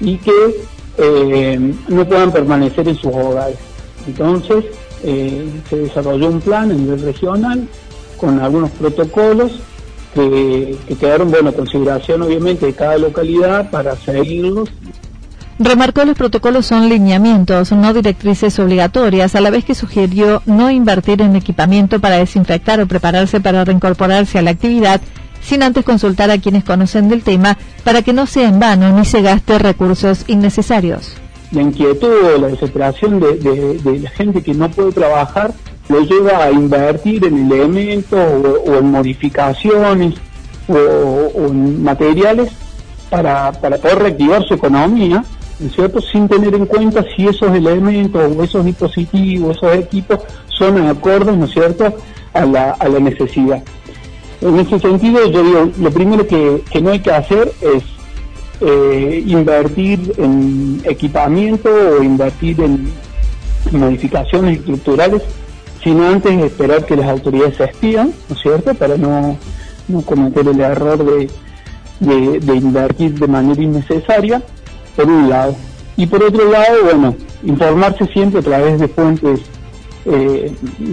y 0.00 0.16
que 0.18 0.56
eh, 0.98 1.74
no 1.88 2.06
puedan 2.06 2.32
permanecer 2.32 2.88
en 2.88 2.96
sus 2.96 3.12
hogares. 3.12 3.58
Entonces, 4.06 4.64
eh, 5.02 5.48
se 5.68 5.76
desarrolló 5.76 6.28
un 6.28 6.40
plan 6.40 6.70
a 6.70 6.74
nivel 6.74 7.02
regional 7.02 7.66
con 8.16 8.40
algunos 8.40 8.70
protocolos 8.70 9.52
que, 10.14 10.76
quedaron, 10.98 11.30
bueno, 11.30 11.52
consideración 11.52 12.22
obviamente 12.22 12.66
de 12.66 12.72
cada 12.72 12.96
localidad 12.96 13.70
para 13.70 13.96
seguirlos 13.96 14.70
Remarcó 15.58 16.04
los 16.04 16.16
protocolos 16.16 16.66
son 16.66 16.88
lineamientos, 16.88 17.72
no 17.72 17.94
directrices 17.94 18.58
obligatorias, 18.58 19.34
a 19.34 19.40
la 19.40 19.50
vez 19.50 19.64
que 19.64 19.74
sugirió 19.74 20.42
no 20.44 20.70
invertir 20.70 21.22
en 21.22 21.34
equipamiento 21.34 21.98
para 21.98 22.18
desinfectar 22.18 22.78
o 22.80 22.86
prepararse 22.86 23.40
para 23.40 23.64
reincorporarse 23.64 24.38
a 24.38 24.42
la 24.42 24.50
actividad 24.50 25.00
sin 25.40 25.62
antes 25.62 25.84
consultar 25.84 26.30
a 26.30 26.38
quienes 26.38 26.64
conocen 26.64 27.08
del 27.08 27.22
tema 27.22 27.56
para 27.84 28.02
que 28.02 28.12
no 28.12 28.26
sea 28.26 28.48
en 28.48 28.58
vano 28.58 28.90
ni 28.98 29.04
se 29.04 29.22
gaste 29.22 29.58
recursos 29.58 30.24
innecesarios 30.26 31.16
la 31.52 31.62
inquietud 31.62 32.08
o 32.34 32.38
la 32.38 32.48
desesperación 32.48 33.20
de, 33.20 34.00
la 34.00 34.10
gente 34.10 34.42
que 34.42 34.54
no 34.54 34.70
puede 34.70 34.92
trabajar 34.92 35.52
lo 35.88 36.00
lleva 36.00 36.44
a 36.44 36.50
invertir 36.50 37.24
en 37.24 37.50
elementos 37.50 38.18
o, 38.66 38.74
en 38.74 38.90
modificaciones 38.90 40.14
o, 40.68 41.46
en 41.46 41.82
materiales 41.82 42.50
para, 43.08 43.52
poder 43.52 43.98
reactivar 44.00 44.42
su 44.44 44.54
economía, 44.54 45.22
¿no 45.22 45.35
cierto? 45.74 46.00
Sin 46.00 46.28
tener 46.28 46.54
en 46.54 46.66
cuenta 46.66 47.04
si 47.14 47.26
esos 47.26 47.54
elementos 47.54 48.36
o 48.36 48.42
esos 48.42 48.64
dispositivos, 48.64 49.56
esos 49.56 49.74
equipos 49.74 50.20
son 50.48 50.86
acordes, 50.86 51.36
¿no 51.36 51.46
cierto?, 51.46 51.94
a 52.32 52.44
la, 52.44 52.72
a 52.72 52.88
la 52.88 53.00
necesidad. 53.00 53.62
En 54.42 54.58
ese 54.58 54.78
sentido, 54.78 55.30
yo 55.30 55.42
digo, 55.42 55.70
lo 55.78 55.90
primero 55.90 56.26
que 56.26 56.62
no 56.82 56.90
hay 56.90 57.00
que 57.00 57.10
hacer 57.10 57.50
es 57.62 57.82
eh, 58.62 59.22
invertir 59.26 60.14
en 60.16 60.80
equipamiento 60.84 61.68
o 61.68 62.02
invertir 62.02 62.58
en 62.62 62.90
modificaciones 63.70 64.60
estructurales, 64.60 65.22
sino 65.84 66.08
antes 66.08 66.42
esperar 66.42 66.86
que 66.86 66.96
las 66.96 67.06
autoridades 67.06 67.58
se 67.58 67.64
espían, 67.64 68.14
¿no 68.30 68.34
es 68.34 68.40
cierto?, 68.40 68.72
para 68.74 68.96
no, 68.96 69.36
cometer 70.06 70.48
el 70.48 70.58
error 70.58 71.04
de, 71.04 71.28
de, 72.40 72.56
invertir 72.56 73.18
de 73.18 73.26
manera 73.26 73.62
innecesaria, 73.62 74.42
por 74.96 75.06
un 75.06 75.28
lado. 75.28 75.54
Y 75.96 76.06
por 76.06 76.22
otro 76.22 76.50
lado, 76.50 76.84
bueno, 76.84 77.14
informarse 77.44 78.06
siempre 78.06 78.40
a 78.40 78.42
través 78.42 78.80
de 78.80 78.88
fuentes, 78.88 79.40
eh, 80.06 80.52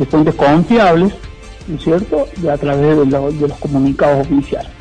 fuentes 0.09 0.35
confiables, 0.35 1.13
¿no 1.67 1.75
es 1.75 1.83
cierto?, 1.83 2.27
a 2.51 2.57
través 2.57 2.97
de 2.97 3.47
los 3.47 3.57
comunicados 3.59 4.27
oficiales. 4.27 4.71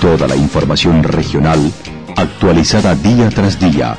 Toda 0.00 0.26
la 0.26 0.34
información 0.34 1.02
regional 1.02 1.70
actualizada 2.16 2.94
día 2.94 3.28
tras 3.28 3.58
día. 3.60 3.98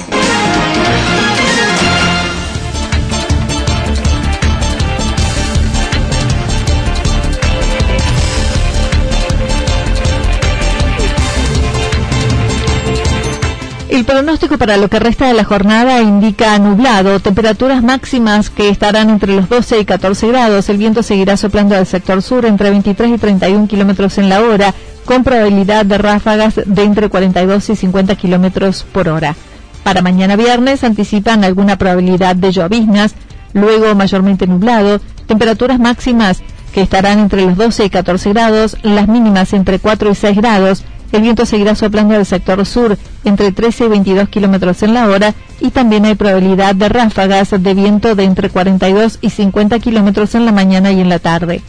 El 13.91 14.05
pronóstico 14.05 14.57
para 14.57 14.77
lo 14.77 14.87
que 14.87 15.01
resta 15.01 15.27
de 15.27 15.33
la 15.33 15.43
jornada 15.43 16.01
indica 16.01 16.57
nublado, 16.59 17.19
temperaturas 17.19 17.83
máximas 17.83 18.49
que 18.49 18.69
estarán 18.69 19.09
entre 19.09 19.35
los 19.35 19.49
12 19.49 19.81
y 19.81 19.85
14 19.85 20.29
grados. 20.29 20.69
El 20.69 20.77
viento 20.77 21.03
seguirá 21.03 21.35
soplando 21.35 21.75
al 21.75 21.85
sector 21.85 22.21
sur 22.21 22.45
entre 22.45 22.69
23 22.69 23.15
y 23.15 23.17
31 23.17 23.67
kilómetros 23.67 24.17
en 24.17 24.29
la 24.29 24.39
hora, 24.39 24.73
con 25.03 25.25
probabilidad 25.25 25.85
de 25.85 25.97
ráfagas 25.97 26.61
de 26.65 26.83
entre 26.83 27.09
42 27.09 27.69
y 27.69 27.75
50 27.75 28.15
kilómetros 28.15 28.85
por 28.93 29.09
hora. 29.09 29.35
Para 29.83 30.01
mañana 30.01 30.37
viernes 30.37 30.85
anticipan 30.85 31.43
alguna 31.43 31.77
probabilidad 31.77 32.37
de 32.37 32.53
lloviznas, 32.53 33.13
luego 33.51 33.93
mayormente 33.93 34.47
nublado, 34.47 35.01
temperaturas 35.27 35.81
máximas 35.81 36.41
que 36.73 36.81
estarán 36.81 37.19
entre 37.19 37.45
los 37.45 37.57
12 37.57 37.83
y 37.83 37.89
14 37.89 38.29
grados, 38.29 38.77
las 38.83 39.09
mínimas 39.09 39.51
entre 39.51 39.79
4 39.79 40.11
y 40.11 40.15
6 40.15 40.37
grados, 40.37 40.85
el 41.11 41.21
viento 41.21 41.45
seguirá 41.45 41.75
soplando 41.75 42.13
del 42.13 42.25
sector 42.25 42.65
sur 42.65 42.97
entre 43.25 43.51
13 43.51 43.85
y 43.85 43.87
22 43.89 44.29
kilómetros 44.29 44.81
en 44.83 44.93
la 44.93 45.07
hora 45.07 45.33
y 45.59 45.71
también 45.71 46.05
hay 46.05 46.15
probabilidad 46.15 46.75
de 46.75 46.89
ráfagas 46.89 47.51
de 47.51 47.73
viento 47.73 48.15
de 48.15 48.23
entre 48.23 48.49
42 48.49 49.19
y 49.21 49.29
50 49.29 49.79
kilómetros 49.79 50.35
en 50.35 50.45
la 50.45 50.51
mañana 50.51 50.91
y 50.91 51.01
en 51.01 51.09
la 51.09 51.19
tarde. 51.19 51.61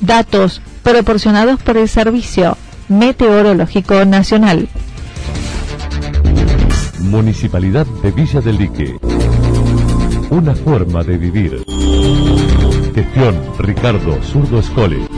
Datos 0.00 0.62
proporcionados 0.82 1.60
por 1.62 1.76
el 1.76 1.88
Servicio 1.88 2.56
Meteorológico 2.88 4.04
Nacional. 4.04 4.68
Municipalidad 7.00 7.86
de 8.02 8.10
Villa 8.10 8.40
del 8.40 8.58
Lique. 8.58 8.96
Una 10.30 10.54
forma 10.54 11.02
de 11.02 11.16
vivir. 11.16 11.64
Gestión 12.94 13.36
Ricardo 13.58 14.18
Zurdo 14.22 14.60
Escole. 14.60 15.17